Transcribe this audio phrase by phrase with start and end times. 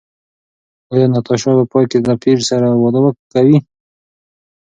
[0.91, 2.99] ایا ناتاشا په پای کې له پییر سره واده
[3.33, 3.57] کوي؟